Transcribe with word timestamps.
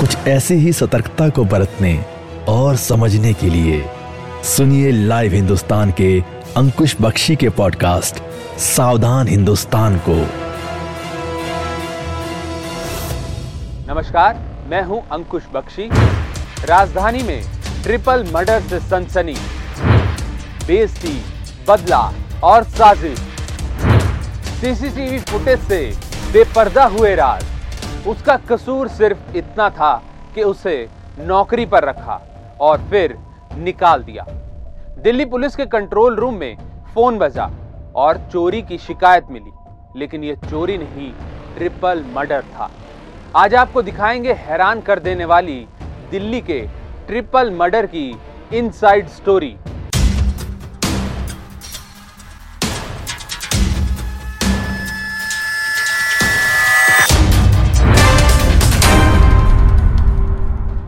कुछ 0.00 0.16
ऐसे 0.16 0.54
ही 0.54 0.72
सतर्कता 0.72 1.28
को 1.28 1.44
बरतने 1.44 2.04
और 2.48 2.76
समझने 2.76 3.32
के 3.32 3.46
लिए 3.46 3.84
सुनिए 4.44 4.92
लाइव 4.92 5.32
हिंदुस्तान 5.32 5.90
के 5.90 6.20
अंकुश 6.56 6.96
बख्शी 7.00 7.36
के 7.36 7.48
पॉडकास्ट, 7.48 8.22
सावधान 8.58 9.28
हिंदुस्तान 9.28 9.98
को। 10.08 10.16
नमस्कार, 13.92 14.40
मैं 14.68 14.82
हूँ 14.82 15.02
अंकुश 15.12 15.42
बख्शी। 15.54 15.88
राजधानी 16.66 17.22
में 17.22 17.42
ट्रिपल 17.82 18.26
मर्डर 18.34 18.60
से 18.60 18.80
सनसनी। 18.80 19.36
बेइज्जती, 20.66 21.24
बदला 21.68 22.12
और 22.44 22.64
साजिश। 22.64 23.18
सीसीटीवी 24.60 25.18
फुटेज 25.18 25.58
से 25.58 25.94
बेपर्दा 26.32 26.84
हुए 26.84 27.14
राज। 27.14 27.44
उसका 28.08 28.36
कसूर 28.48 28.88
सिर्फ़ 28.88 29.36
इतना 29.36 29.68
था 29.70 29.94
कि 30.34 30.42
उसे 30.42 30.88
नौकरी 31.18 31.66
पर 31.66 31.84
रखा 31.84 32.20
और 32.60 32.78
फिर 32.90 33.16
निकाल 33.56 34.02
दिया। 34.02 34.24
दिल्ली 34.98 35.24
पुलिस 35.24 35.56
के 35.56 35.66
कंट्रोल 35.66 36.16
रूम 36.16 36.34
में 36.34 36.56
फ़ोन 36.94 37.18
बजा 37.18 37.50
और 37.96 38.18
चोरी 38.32 38.62
की 38.62 38.78
शिकायत 38.78 39.26
मिली, 39.30 39.52
लेकिन 39.98 40.24
यह 40.24 40.34
चोरी 40.50 40.78
नहीं, 40.78 41.12
ट्रिपल 41.56 42.04
मर्डर 42.14 42.42
था। 42.42 42.70
आज 43.36 43.54
आपको 43.54 43.82
दिखाएँगे 43.82 44.32
हैरान 44.32 44.80
कर 44.80 44.98
देने 44.98 45.24
वाली 45.24 45.66
दिल्ली 46.10 46.40
के 46.40 46.60
ट्रिपल 47.06 47.50
मर्डर 47.50 47.86
की 47.86 48.10
इनसाइड 48.52 49.08
स्टोरी। 49.08 49.56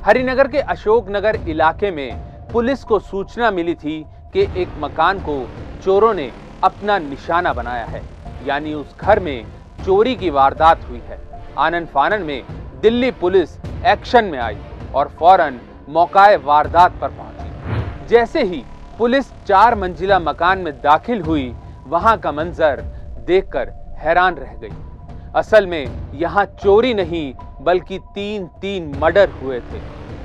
हरिनगर 0.05 0.49
के 0.49 0.59
अशोकनगर 0.59 1.37
इलाके 1.49 1.91
में 1.91 2.49
पुलिस 2.53 2.83
को 2.85 2.99
सूचना 3.01 3.51
मिली 3.51 3.75
थी 3.75 3.99
कि 4.35 4.41
एक 4.63 4.69
मकान 4.79 5.19
को 5.19 5.37
चोरों 5.85 6.13
ने 6.15 6.31
अपना 6.65 6.99
निशाना 6.99 7.53
बनाया 7.53 7.85
है, 7.85 8.03
यानी 8.47 8.73
उस 8.75 8.97
घर 9.01 9.21
में 9.21 9.45
चोरी 9.85 10.15
की 10.17 10.31
वारदात 10.31 10.85
हुई 10.85 11.01
है। 11.01 11.19
आनंद 11.59 11.87
फानन 11.89 12.23
में 12.23 12.43
दिल्ली 12.83 13.11
पुलिस 13.21 13.57
एक्शन 13.87 14.25
में 14.25 14.39
आई 14.39 14.59
और 14.95 15.09
फ़ौरन 15.11 15.61
मौकाए 15.89 16.37
वारदात 16.39 17.01
पर 17.01 17.11
पहुँची। 17.11 18.07
जैसे 18.09 18.43
ही 18.45 18.63
पुलिस 18.99 19.33
चार 19.47 19.75
मंजिला 19.75 20.19
मकान 20.21 20.59
में 20.59 20.73
दाखिल 20.75 21.23
हुई, 21.23 21.53
वहाँ 21.87 22.17
का 22.19 22.33
मंजर 22.33 22.81
देखकर 23.27 23.73
हैरान 23.99 24.35
रह 24.37 24.55
गई। 24.57 24.92
असल 25.37 25.67
में 25.67 26.13
यहाँ 26.15 26.45
चोरी 26.45 26.95
नहीं, 26.95 27.35
बल्कि 27.61 27.99
तीन 27.99 28.47
तीन 28.47 28.99
मर्डर 28.99 29.29
हुए 29.29 29.61
थे। 29.61 29.81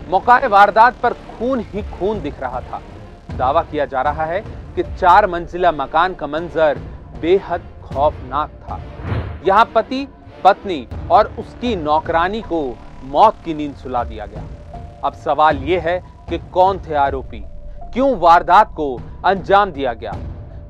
मौका 0.10 0.38
वारदात 0.48 0.96
पर 0.96 1.14
खून 1.14 1.60
ही 1.60 1.82
खून 1.82 2.22
दिख 2.22 2.40
रहा 2.40 2.62
था। 2.62 2.82
दावा 3.38 3.62
किया 3.62 3.86
जा 3.86 4.02
रहा 4.02 4.26
है 4.26 4.42
कि 4.76 4.84
चार 4.84 5.28
मंजिला 5.28 5.72
मकान 5.72 6.14
का 6.14 6.28
मंजर 6.28 6.80
बेहद 7.22 7.62
खौफनाक 7.84 8.50
था। 8.50 8.82
यहाँ 9.48 9.66
पति, 9.66 10.08
पत्नी 10.44 10.88
और 11.12 11.36
उसकी 11.40 11.76
नौकरानी 11.76 12.42
को 12.42 12.78
मौत 13.04 13.36
की 13.46 13.54
नींद 13.54 13.76
सुला 13.76 14.04
दिया 14.04 14.26
गया। 14.26 14.44
अब 15.04 15.14
सवाल 15.14 15.58
यह 15.58 15.82
है 15.82 16.00
कि 16.30 16.38
कौन 16.38 16.80
थे 16.80 16.96
आरोपी? 16.96 17.44
क्यों 17.94 18.17
वारदात 18.17 18.73
को 18.73 19.02
अंजाम 19.26 19.72
दिया 19.72 19.94
गया? 19.94 20.12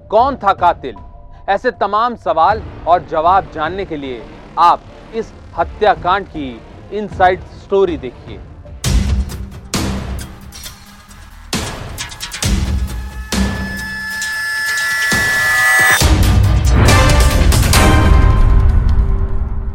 कौन 0.09 0.35
था 0.35 0.53
कातिल? 0.53 0.95
ऐसे 1.49 1.71
तमाम 1.71 2.15
सवाल 2.15 2.61
और 2.87 3.03
जवाब 3.09 3.51
जानने 3.53 3.83
के 3.85 3.97
लिए 3.97 4.21
आप 4.59 4.81
इस 5.15 5.31
हत्याकांड 5.57 6.25
की 6.27 6.49
इनसाइड 6.93 7.43
स्टोरी 7.59 7.97
देखिए। 7.97 8.39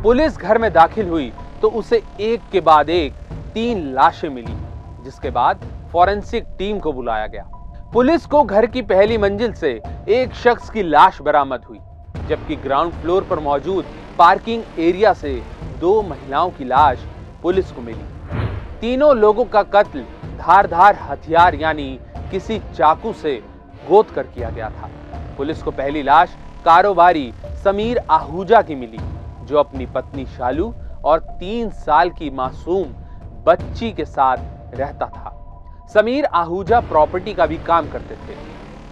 पुलिस 0.03 0.37
घर 0.37 0.59
में 0.59 0.73
दाखिल 0.73 1.09
हुई 1.09 1.33
तो 1.63 1.69
उसे 1.71 2.03
एक 2.21 2.41
के 2.53 2.61
बाद 2.61 2.91
एक 2.91 3.13
तीन 3.55 3.93
लाशें 3.95 4.29
मिली, 4.29 4.57
जिसके 5.05 5.31
बाद 5.31 5.67
फॉरेंसिक 5.93 6.45
टीम 6.59 6.79
को 6.79 6.93
बुलाया 6.93 7.27
गया। 7.27 7.49
पुलिस 7.93 8.25
को 8.27 8.43
घर 8.43 8.67
की 8.67 8.81
पहली 8.83 9.17
मंजिल 9.19 9.53
से 9.53 9.71
एक 10.09 10.35
शख्स 10.35 10.69
की 10.71 10.83
लाश 10.83 11.21
बरामद 11.23 11.65
हुई, 11.65 11.79
जबकि 12.29 12.57
ग्राउंड 12.57 12.93
फ्लोर 12.93 13.25
पर 13.31 13.39
मौजूद 13.39 13.87
पार्किंग 14.19 14.63
एरिया 14.79 15.13
से 15.15 15.33
दो 15.81 15.91
महिलाओं 16.03 16.51
की 16.51 16.65
लाश 16.65 17.05
पुलिस 17.43 17.73
को 17.73 17.83
मिली। 17.83 18.39
तीनों 18.81 19.15
लोगों 19.17 19.45
का 19.45 19.63
कत्ल 19.75 20.05
धारधार 20.39 20.99
हथियार 21.01 21.55
यानी 21.55 21.99
किसी 22.31 22.59
चाकू 22.75 23.13
से 23.13 23.35
गोद 23.89 24.07
कर 24.07 24.27
किया 24.27 24.51
गया 24.51 24.71
था। 24.71 24.91
पुलिस 25.37 25.63
को 25.63 25.71
पहली 25.71 26.03
लाश 26.03 26.37
कारोबारी 26.65 27.33
समीर 27.65 27.99
आहूजा 28.11 28.63
की 28.63 28.75
मिली, 28.75 28.99
जो 29.45 29.59
अपनी 29.59 29.87
पत्नी 29.87 30.27
शालू 30.29 30.73
और 31.05 31.21
तीन 31.41 31.71
साल 31.83 32.11
की 32.11 32.31
मासूम 32.31 32.95
बच्ची 33.45 33.93
के 33.93 34.05
साथ 34.07 34.75
रहता 34.75 35.07
था। 35.07 35.39
समीर 35.91 36.25
आहूजा 36.25 36.81
प्रॉपर्टी 36.81 37.35
का 37.35 37.47
भी 37.47 37.57
काम 37.59 37.89
करते 37.91 38.15
थे। 38.17 38.37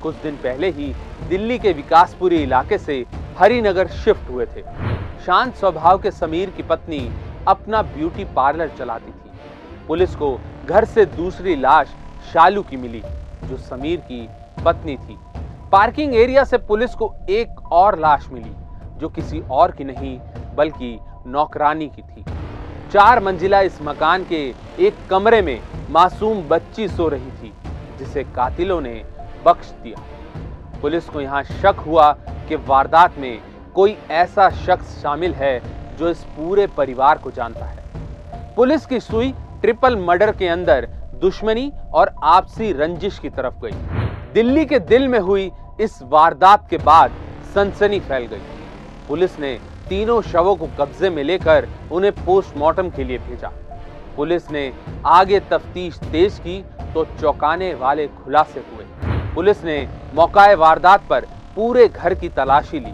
कुछ 0.03 0.17
दिन 0.17 0.37
पहले 0.37 0.71
ही 0.71 0.93
दिल्ली 1.29 1.59
के 1.59 1.73
विकासपुरी 1.73 2.37
इलाके 2.37 2.79
से 2.79 3.05
हरिनगर 3.39 3.89
शिफ्ट 3.89 4.31
हुए 4.31 4.47
थे। 4.47 4.63
शांत 5.27 5.55
स्वभाव 5.55 5.99
के 5.99 6.11
समीर 6.11 6.51
की 6.51 6.63
पत्नी 6.63 7.01
अपना 7.49 7.83
ब्यूटी 7.83 8.25
पार्लर 8.37 8.69
चलाती 8.69 9.11
थी। 9.11 9.87
पुलिस 9.89 10.15
को 10.17 10.39
घर 10.67 10.85
से 10.85 11.05
दूसरी 11.07 11.57
लाश 11.57 11.95
शालू 12.33 12.63
की 12.63 12.77
मिली, 12.77 13.03
जो 13.45 13.57
समीर 13.57 14.01
की 14.01 14.29
पत्नी 14.65 14.97
थी। 14.97 15.19
पार्किंग 15.73 16.15
एरिया 16.15 16.45
से 16.45 16.59
पुलिस 16.59 16.95
को 16.95 17.13
एक 17.31 17.73
और 17.73 17.99
लाश 17.99 18.29
मिली, 18.33 18.53
जो 18.99 19.09
किसी 19.09 19.41
और 19.51 19.71
की 19.71 19.85
नहीं, 19.85 20.19
बल्कि 20.57 20.99
नौकरानी 21.27 21.89
की 21.89 22.03
थी। 22.03 22.25
चार 22.93 23.21
मंजिला 23.23 23.61
इस 23.61 23.77
मकान 23.83 24.25
के 24.25 24.39
एक 24.79 24.95
कमरे 25.11 25.41
में 25.43 25.61
मासूम 25.91 26.43
बच्ची 26.49 26.87
सो 26.89 27.07
रही 27.09 27.31
थी, 27.33 27.53
जिसे 27.99 28.23
कातिलों 28.27 28.81
ने 28.81 28.95
बख्श 29.45 29.71
दिया। 29.83 30.81
पुलिस 30.81 31.09
को 31.09 31.21
यहाँ 31.21 31.43
शक 31.43 31.83
हुआ 31.87 32.11
कि 32.49 32.57
वारदात 32.69 33.19
में 33.19 33.41
कोई 33.75 33.97
ऐसा 34.13 34.49
शख्स 34.57 34.99
शामिल 35.03 35.35
है 35.35 35.61
जो 35.99 36.09
इस 36.11 36.25
पूरे 36.37 36.67
परिवार 36.77 37.19
को 37.19 37.31
जानता 37.31 37.65
है। 37.65 38.55
पुलिस 38.57 38.87
की 38.87 39.01
सुई 39.01 39.33
ट्रिपल 39.63 39.97
मर्डर 39.99 40.33
के 40.33 40.49
अंदर 40.49 40.89
दुश्मनी 41.23 41.71
और 41.95 42.15
आपसी 42.25 42.73
रंजिश 42.73 43.19
की 43.19 43.31
तरफ़ 43.31 43.65
गई। 43.65 44.33
दिल्ली 44.35 44.65
के 44.65 44.79
दिल 44.79 45.09
में 45.09 45.19
हुई 45.21 45.51
इस 45.81 45.99
वारदात 46.03 46.69
के 46.71 46.79
बाद 46.81 47.13
सनसनी 47.55 48.01
फैल 48.01 48.27
गई। 48.27 48.43
पुलिस 49.09 49.39
ने 49.39 49.59
तीनों 49.91 50.21
शवों 50.23 50.55
को 50.57 50.67
कब्जे 50.79 51.09
में 51.11 51.23
लेकर 51.25 51.67
उन्हें 51.93 52.13
पोस्टमार्टम 52.17 52.91
के 52.91 53.05
लिए 53.05 53.19
भेजा। 53.19 53.49
पुलिस 54.17 54.51
ने 54.51 54.73
आगे 55.07 55.39
तफ्तीश 55.51 55.97
तेज 56.03 56.39
की 56.39 56.59
तो 56.95 57.05
चौंकाने 57.21 57.73
वाले 57.75 58.07
खुलासे 58.09 58.61
हुए। 58.61 58.85
पुलिस 59.35 59.65
ने 59.65 59.77
मौकाए 60.15 60.55
वारदात 60.55 61.07
पर 61.09 61.27
पूरे 61.57 61.87
घर 61.89 62.15
की 62.15 62.29
तलाशी 62.29 62.81
ली। 62.81 62.93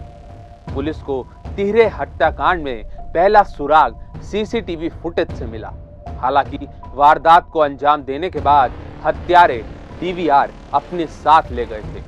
पुलिस 0.74 1.02
को 1.02 1.22
तिहरे 1.56 1.86
हत्याकांड 1.90 2.62
में 2.62 2.84
पहला 3.14 3.42
सुराग 3.44 4.22
सीसीटीवी 4.22 4.88
फुटेज 5.02 5.32
से 5.32 5.46
मिला। 5.46 5.72
हालाँकि 6.20 6.58
वारदात 6.94 7.50
को 7.52 7.60
अंजाम 7.60 8.02
देने 8.02 8.30
के 8.30 8.40
बाद 8.40 8.72
हत्यारे 9.04 9.58
डीवीआर 10.00 10.52
अपने 10.74 11.06
साथ 11.18 11.52
ले 11.52 11.66
गए 11.66 11.82
थे। 11.84 12.02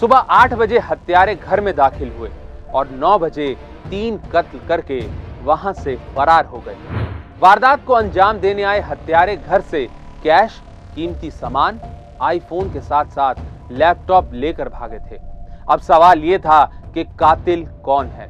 सुबह 0.00 0.16
आठ 0.16 0.54
बजे 0.54 0.78
हत्यारे 0.80 1.34
घर 1.34 1.60
में 1.60 1.74
दाखिल 1.76 2.12
हुए 2.18 2.30
और 2.74 2.88
नौ 2.90 3.18
बजे 3.18 3.56
तीन 3.90 4.16
कत्ल 4.32 4.58
करके 4.68 5.00
वहाँ 5.42 5.72
से 5.72 5.96
फरार 6.16 6.44
हो 6.44 6.58
गए। 6.58 6.76
वारदात 7.40 7.84
को 7.84 7.92
अंजाम 7.92 8.38
देने 8.38 8.62
आए 8.62 8.80
हत्यारे 8.80 9.36
घर 9.36 9.60
से 9.60 9.84
कैश, 10.24 10.60
कीमती 10.94 11.30
सामान, 11.30 11.80
आईफोन 12.22 12.72
के 12.72 12.80
साथ 12.80 13.04
साथ 13.04 13.34
लैपटॉप 13.72 14.32
लेकर 14.32 14.68
भागे 14.68 14.98
थे। 15.10 15.20
अब 15.70 15.80
सवाल 15.80 16.24
यह 16.24 16.38
था 16.38 16.64
कि 16.94 17.04
कातिल 17.18 17.66
कौन 17.84 18.06
है 18.06 18.28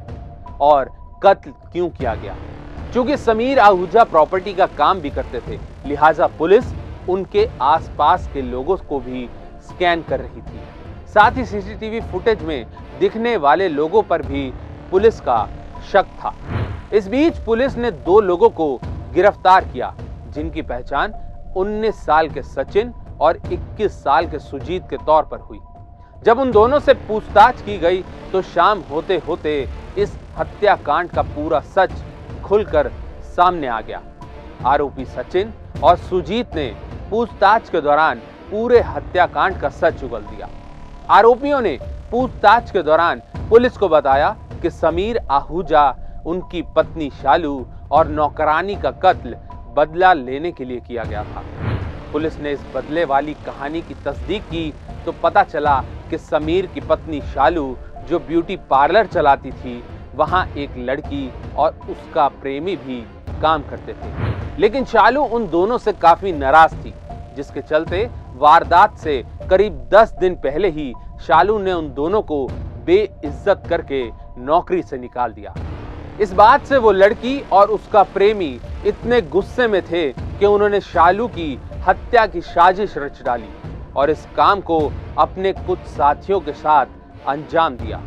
और 0.61 0.91
कत्ल 1.23 1.51
क्यों 1.71 1.89
किया 1.89 2.15
गया? 2.15 2.35
क्योंकि 2.91 3.17
समीर 3.17 3.59
आहूजा 3.59 4.03
प्रॉपर्टी 4.03 4.53
का 4.53 4.65
काम 4.67 4.99
भी 4.99 5.09
करते 5.09 5.39
थे, 5.39 5.59
लिहाजा 5.85 6.27
पुलिस 6.27 6.73
उनके 7.09 7.47
आसपास 7.61 8.29
के 8.33 8.41
लोगों 8.41 8.77
को 8.79 8.99
भी 8.99 9.27
स्कैन 9.67 10.01
कर 10.01 10.19
रही 10.19 10.41
थी। 10.41 10.59
साथ 11.07 11.37
ही 11.37 11.45
सीसीटीवी 11.45 12.01
फुटेज 12.01 12.43
में 12.43 12.65
दिखने 12.99 13.35
वाले 13.37 13.67
लोगों 13.69 14.01
पर 14.03 14.21
भी 14.21 14.51
पुलिस 14.91 15.19
का 15.19 15.47
शक 15.91 16.05
था। 16.19 16.33
इस 16.93 17.07
बीच 17.07 17.37
पुलिस 17.37 17.77
ने 17.77 17.91
दो 17.91 18.19
लोगों 18.21 18.49
को 18.49 18.79
गिरफ़्तार 19.13 19.65
किया, 19.65 19.93
जिनकी 20.29 20.61
पहचान 20.61 21.13
19 21.55 22.05
साल 22.05 22.29
के 22.29 22.41
सचिन 22.43 22.93
और 23.21 23.39
21 23.47 23.91
साल 23.93 24.27
के 24.27 24.39
सुजीत 24.39 24.83
के 24.89 24.97
तौर 24.97 25.23
पर 25.23 25.39
हुई। 25.39 25.59
जब 26.23 26.39
उन 26.39 26.51
दोनों 26.51 26.79
से 26.79 26.93
पूछताछ 27.07 27.61
की 27.61 27.77
गई 27.77 28.03
तो 28.31 28.41
शाम 28.43 28.79
होते 28.91 29.21
होते 29.27 29.67
इस 29.97 30.17
हत्याकांड 30.37 31.09
का 31.09 31.21
पूरा 31.23 31.59
सच 31.75 31.91
खुलकर 32.45 32.91
सामने 33.35 33.67
आ 33.67 33.79
गया। 33.81 34.01
आरोपी 34.65 35.05
सचिन 35.05 35.53
और 35.83 35.97
सुजीत 35.99 36.55
ने 36.55 36.67
पूछताछ 37.09 37.69
के 37.69 37.81
दौरान 37.81 38.19
पूरे 38.51 38.79
हत्याकांड 38.81 39.59
का 39.61 39.69
सच 39.71 40.03
उगल 40.03 40.21
दिया। 40.21 40.49
आरोपियों 41.09 41.61
ने 41.61 41.77
पूछताछ 42.11 42.71
के 42.71 42.83
दौरान 42.83 43.21
पुलिस 43.49 43.77
को 43.77 43.89
बताया 43.89 44.35
कि 44.57 44.69
समीर 44.69 45.19
आहूजा, 45.31 45.89
उनकी 46.25 46.61
पत्नी 46.75 47.09
शालू 47.21 47.65
और 47.91 48.07
नौकरानी 48.07 48.75
का 48.75 48.91
कत्ल 49.03 49.35
बदला 49.77 50.13
लेने 50.13 50.51
के 50.51 50.65
लिए 50.65 50.79
किया 50.79 51.03
गया 51.03 51.23
था। 51.23 51.43
पुलिस 52.13 52.39
ने 52.39 52.51
इस 52.51 52.61
बदले 52.75 53.03
वाली 53.05 53.33
कहानी 53.45 53.81
की 53.81 53.93
तस्दीक 54.05 54.43
की 54.43 54.73
तो 55.05 55.11
पता 55.23 55.43
चला 55.43 55.79
कि 56.09 56.17
समीर 56.17 56.65
की 56.65 56.81
पत्नी 56.81 57.21
शालू, 57.33 57.75
जो 58.09 58.19
ब्यूटी 58.19 58.55
पार्लर 58.69 59.07
चलाती 59.07 59.51
थी, 59.51 59.81
वहाँ 60.15 60.45
एक 60.57 60.77
लड़की 60.79 61.29
और 61.57 61.79
उसका 61.89 62.27
प्रेमी 62.41 62.75
भी 62.75 62.99
काम 63.41 63.63
करते 63.69 63.93
थे। 63.93 64.59
लेकिन 64.59 64.85
शालू 64.85 65.23
उन 65.23 65.47
दोनों 65.49 65.77
से 65.77 65.93
काफ़ी 65.93 66.31
नाराज़ 66.31 66.75
थी, 66.75 66.93
जिसके 67.35 67.61
चलते 67.61 68.09
वारदात 68.35 68.97
से 68.97 69.23
करीब 69.49 69.87
10 69.93 70.13
दिन 70.19 70.35
पहले 70.35 70.69
ही 70.69 70.93
शालू 71.27 71.57
ने 71.59 71.73
उन 71.73 71.93
दोनों 71.93 72.21
को 72.21 72.45
बेइज्जत 72.85 73.63
करके 73.69 74.03
नौकरी 74.39 74.81
से 74.81 74.97
निकाल 74.97 75.33
दिया। 75.33 75.53
इस 76.21 76.31
बात 76.33 76.65
से 76.65 76.77
वो 76.77 76.91
लड़की 76.91 77.39
और 77.51 77.69
उसका 77.69 78.03
प्रेमी 78.03 78.59
इतने 78.85 79.21
गुस्से 79.23 79.67
में 79.67 79.81
थे 79.81 80.11
कि 80.11 80.45
उन्होंने 80.45 80.79
शालू 80.81 81.27
की 81.29 81.57
हत्या 81.87 82.25
की 82.27 82.41
साजिश 82.41 82.97
रच 82.97 83.21
डाली 83.25 83.49
और 83.95 84.09
इस 84.09 84.25
काम 84.37 84.61
को 84.61 84.79
अपने 85.17 85.51
कुछ 85.53 85.79
साथियों 85.89 86.39
के 86.39 86.53
साथ 86.53 86.85
अंजाम 87.27 87.75
दिया। 87.77 88.01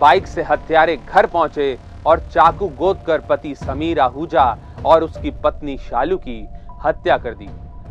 बाइक 0.00 0.26
से 0.26 0.42
हत्यारे 0.42 0.96
घर 0.98 1.26
पहुँचे 1.26 1.78
और 2.06 2.20
चाकू 2.28 2.68
गोद 2.68 3.02
कर 3.06 3.20
पति 3.20 3.54
समीर 3.54 4.00
आहूजा 4.00 4.56
और 4.86 5.04
उसकी 5.04 5.30
पत्नी 5.44 5.76
शालू 5.80 6.16
की 6.18 6.46
हत्या 6.84 7.16
कर 7.18 7.34
दी। 7.34 7.48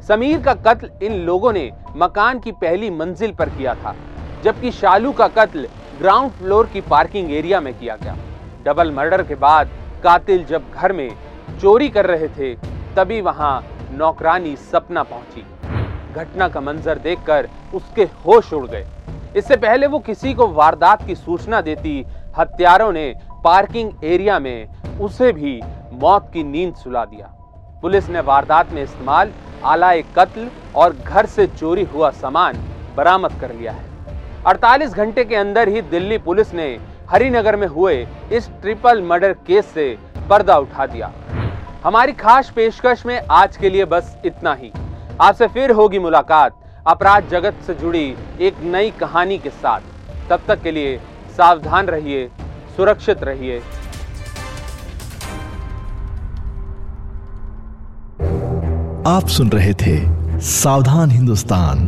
समीर 0.07 0.41
का 0.41 0.53
कत्ल 0.55 0.89
इन 1.05 1.13
लोगों 1.21 1.51
ने 1.53 1.71
मकान 1.95 2.39
की 2.39 2.51
पहली 2.51 2.89
मंजिल 2.89 3.31
पर 3.31 3.49
किया 3.49 3.73
था, 3.75 3.95
जबकि 4.43 4.71
शालू 4.71 5.11
का 5.11 5.27
कत्ल 5.27 5.67
ग्राउंड 5.99 6.31
फ्लोर 6.31 6.67
की 6.67 6.81
पार्किंग 6.81 7.31
एरिया 7.31 7.59
में 7.61 7.73
किया 7.79 7.95
गया। 7.95 8.15
डबल 8.65 8.91
मर्डर 8.91 9.23
के 9.23 9.35
बाद 9.35 9.69
कातिल 10.03 10.43
जब 10.45 10.69
घर 10.71 10.91
में 10.93 11.09
चोरी 11.61 11.89
कर 11.89 12.05
रहे 12.05 12.27
थे, 12.27 12.53
तभी 12.95 13.19
वहाँ 13.21 13.63
नौकरानी 13.91 14.55
सपना 14.71 15.03
पहुँची। 15.03 15.41
घटना 16.13 16.47
का 16.47 16.61
मंजर 16.61 16.99
देखकर 16.99 17.49
उसके 17.73 18.03
होश 18.25 18.53
उड़ 18.53 18.65
गए। 18.67 18.85
इससे 19.35 19.55
पहले 19.57 19.87
वो 19.87 19.99
किसी 19.99 20.33
को 20.33 20.47
वारदात 20.47 21.05
की 21.07 21.15
सूचना 21.15 21.61
देती, 21.61 22.05
हत्यारों 22.37 22.91
ने 22.91 23.13
पार्किंग 23.43 23.91
एरिया 24.03 24.39
में 24.39 24.97
उसे 25.01 25.31
भी 25.33 25.59
मौत 25.93 26.31
की 26.33 26.43
नींद 26.45 26.73
सुला 26.75 27.05
दिया। 27.05 27.27
पुलिस 27.81 28.09
ने 28.09 28.19
वारदात 28.21 28.71
में 28.71 28.83
इस्तेमाल, 28.83 29.31
आलाए 29.65 30.01
कत्ल 30.17 30.49
और 30.75 30.95
घर 30.97 31.25
से 31.25 31.47
चोरी 31.49 31.83
हुआ 31.83 32.09
सामान 32.15 32.65
बरामद 32.95 33.39
कर 33.41 33.53
लिया 33.53 33.71
है। 33.71 33.87
48 34.47 34.93
घंटे 34.93 35.23
के 35.25 35.35
अंदर 35.35 35.67
ही 35.67 35.81
दिल्ली 35.81 36.17
पुलिस 36.17 36.53
ने 36.53 36.67
हरिनगर 37.09 37.55
में 37.55 37.67
हुए 37.67 37.95
इस 38.31 38.49
ट्रिपल 38.61 39.01
मर्डर 39.01 39.33
केस 39.47 39.65
से 39.65 39.97
पर्दा 40.29 40.57
उठा 40.57 40.85
दिया। 40.85 41.11
हमारी 41.83 42.11
खास 42.11 42.49
पेशकश 42.49 43.05
में 43.05 43.21
आज 43.31 43.57
के 43.57 43.69
लिए 43.69 43.85
बस 43.85 44.15
इतना 44.25 44.53
ही। 44.53 44.71
आपसे 45.21 45.47
फिर 45.47 45.71
होगी 45.71 45.99
मुलाकात 45.99 46.55
अपराध 46.87 47.27
जगत 47.29 47.55
से 47.67 47.73
जुड़ी 47.73 48.15
एक 48.41 48.61
नई 48.63 48.91
कहानी 48.91 49.37
के 49.37 49.49
साथ। 49.49 49.81
तब 50.29 50.41
तक 50.47 50.61
के 50.61 50.71
लिए 50.71 50.97
सावधान 51.37 51.87
रहिए, 51.87 52.27
सुरक्षित 52.77 53.23
रहिए। 53.23 53.61
आप 59.07 59.27
सुन 59.27 59.49
रहे 59.49 59.73
थे 59.73 59.97
सावधान 60.41 61.11
हिंदुस्तान। 61.11 61.87